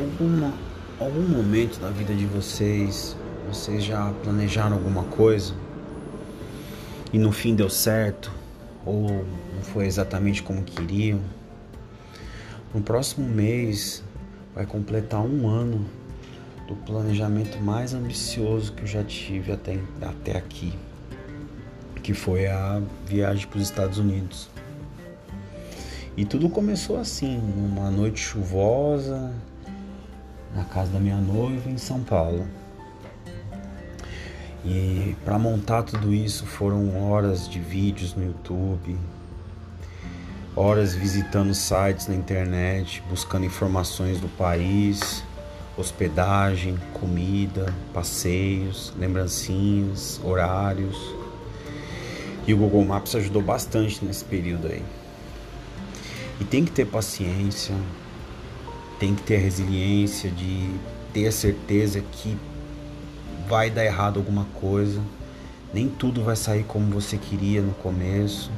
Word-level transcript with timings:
alguma, 0.00 0.52
algum 0.98 1.28
momento 1.28 1.78
da 1.78 1.90
vida 1.90 2.14
de 2.14 2.24
vocês, 2.26 3.16
vocês 3.46 3.84
já 3.84 4.12
planejaram 4.22 4.76
alguma 4.76 5.04
coisa 5.04 5.54
e 7.12 7.18
no 7.18 7.30
fim 7.32 7.54
deu 7.54 7.68
certo 7.68 8.32
ou 8.84 9.08
não 9.54 9.62
foi 9.62 9.86
exatamente 9.86 10.42
como 10.42 10.62
queriam? 10.62 11.20
No 12.74 12.80
próximo 12.80 13.28
mês 13.28 14.02
vai 14.54 14.64
completar 14.64 15.20
um 15.20 15.48
ano 15.48 15.84
do 16.66 16.76
planejamento 16.76 17.58
mais 17.60 17.92
ambicioso 17.92 18.72
que 18.72 18.82
eu 18.82 18.86
já 18.86 19.02
tive 19.02 19.52
até, 19.52 19.78
até 20.00 20.38
aqui, 20.38 20.72
que 22.02 22.14
foi 22.14 22.46
a 22.46 22.80
viagem 23.06 23.46
para 23.48 23.58
os 23.58 23.64
Estados 23.64 23.98
Unidos. 23.98 24.48
E 26.16 26.24
tudo 26.24 26.48
começou 26.48 26.98
assim, 26.98 27.38
numa 27.38 27.90
noite 27.90 28.20
chuvosa, 28.20 29.32
na 30.54 30.64
casa 30.64 30.92
da 30.92 30.98
minha 30.98 31.16
noiva 31.16 31.70
em 31.70 31.78
São 31.78 32.00
Paulo. 32.00 32.46
E 34.64 35.16
para 35.24 35.38
montar 35.38 35.82
tudo 35.84 36.12
isso 36.12 36.44
foram 36.44 37.10
horas 37.10 37.48
de 37.48 37.58
vídeos 37.58 38.14
no 38.14 38.24
YouTube, 38.24 38.96
horas 40.54 40.94
visitando 40.94 41.54
sites 41.54 42.08
na 42.08 42.14
internet, 42.14 43.02
buscando 43.08 43.46
informações 43.46 44.20
do 44.20 44.28
país, 44.28 45.24
hospedagem, 45.78 46.78
comida, 46.92 47.72
passeios, 47.94 48.92
lembrancinhas, 48.98 50.20
horários. 50.22 50.96
E 52.46 52.52
o 52.52 52.56
Google 52.56 52.84
Maps 52.84 53.14
ajudou 53.14 53.40
bastante 53.40 54.04
nesse 54.04 54.24
período 54.24 54.66
aí. 54.66 54.82
E 56.38 56.44
tem 56.44 56.64
que 56.64 56.70
ter 56.70 56.86
paciência, 56.86 57.74
tem 59.00 59.14
que 59.14 59.22
ter 59.22 59.38
resiliência 59.38 60.30
de 60.30 60.70
ter 61.12 61.26
a 61.26 61.32
certeza 61.32 62.00
que 62.12 62.36
vai 63.48 63.70
dar 63.70 63.84
errado 63.84 64.18
alguma 64.18 64.44
coisa, 64.60 65.02
nem 65.72 65.88
tudo 65.88 66.22
vai 66.22 66.36
sair 66.36 66.64
como 66.64 66.92
você 66.92 67.16
queria 67.16 67.62
no 67.62 67.72
começo. 67.72 68.52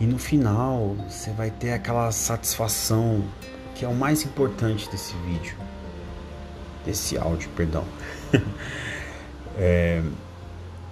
E 0.00 0.04
no 0.04 0.18
final 0.18 0.96
você 1.08 1.30
vai 1.30 1.50
ter 1.50 1.72
aquela 1.72 2.10
satisfação 2.10 3.22
que 3.74 3.84
é 3.84 3.88
o 3.88 3.94
mais 3.94 4.24
importante 4.24 4.90
desse 4.90 5.14
vídeo, 5.26 5.56
desse 6.84 7.16
áudio, 7.16 7.48
perdão. 7.54 7.84
é, 9.56 10.02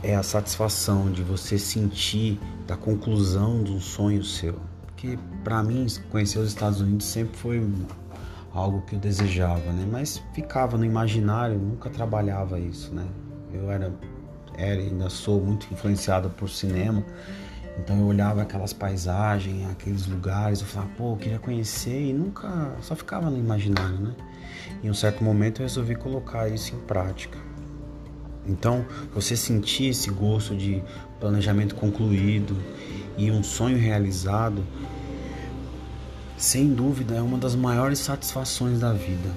é 0.03 0.15
a 0.15 0.23
satisfação 0.23 1.11
de 1.11 1.23
você 1.23 1.59
sentir 1.59 2.39
da 2.67 2.77
conclusão 2.77 3.63
de 3.65 3.73
um 3.73 3.81
sonho 3.81 4.23
seu. 4.23 4.59
Porque 4.99 5.17
para 5.45 5.63
mim 5.63 5.87
conhecer 6.11 6.41
os 6.41 6.49
Estados 6.49 6.81
Unidos 6.81 7.07
sempre 7.07 7.37
foi 7.39 7.65
algo 8.53 8.83
que 8.83 8.97
eu 8.97 8.99
desejava, 8.99 9.71
né? 9.71 9.87
Mas 9.89 10.21
ficava 10.35 10.77
no 10.77 10.85
imaginário, 10.85 11.57
nunca 11.57 11.89
trabalhava 11.89 12.59
isso, 12.59 12.93
né? 12.93 13.07
Eu 13.53 13.71
era, 13.71 13.93
era 14.57 14.81
ainda 14.81 15.09
sou 15.09 15.41
muito 15.41 15.73
influenciado 15.73 16.29
por 16.31 16.51
cinema, 16.51 17.05
então 17.79 17.97
eu 17.97 18.07
olhava 18.07 18.43
aquelas 18.43 18.73
paisagens, 18.73 19.71
aqueles 19.71 20.05
lugares, 20.09 20.63
eu 20.63 20.67
falava, 20.67 20.91
pô, 20.97 21.13
eu 21.13 21.17
queria 21.17 21.39
conhecer 21.39 22.09
e 22.09 22.13
nunca, 22.13 22.75
só 22.81 22.97
ficava 22.97 23.31
no 23.31 23.39
imaginário, 23.39 24.01
né? 24.01 24.17
Em 24.83 24.91
um 24.91 24.95
certo 24.95 25.23
momento 25.23 25.61
eu 25.61 25.65
resolvi 25.65 25.95
colocar 25.95 26.49
isso 26.49 26.75
em 26.75 26.79
prática. 26.81 27.39
Então, 28.49 28.85
você 29.15 29.37
sentir 29.37 29.89
esse 29.89 30.11
gosto 30.11 30.57
de 30.57 30.83
planejamento 31.21 31.75
concluído 31.75 32.57
e 33.17 33.31
um 33.31 33.43
sonho 33.43 33.77
realizado, 33.77 34.65
sem 36.37 36.73
dúvida 36.73 37.17
é 37.17 37.21
uma 37.21 37.37
das 37.37 37.55
maiores 37.55 37.99
satisfações 37.99 38.81
da 38.81 38.93
vida. 38.93 39.31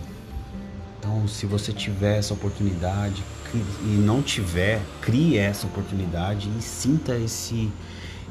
Então, 0.99 1.27
se 1.27 1.45
você 1.45 1.73
tiver 1.73 2.19
essa 2.19 2.33
oportunidade 2.33 3.21
e 3.53 3.97
não 3.97 4.21
tiver, 4.21 4.81
crie 5.01 5.37
essa 5.37 5.67
oportunidade 5.67 6.49
e 6.57 6.61
sinta 6.61 7.17
esse 7.17 7.69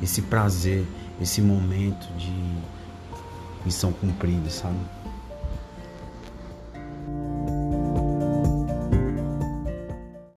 esse 0.02 0.22
prazer, 0.22 0.86
esse 1.20 1.42
momento 1.42 2.06
de 2.16 2.32
missão 3.64 3.92
cumprida, 3.92 4.48
sabe? 4.48 4.78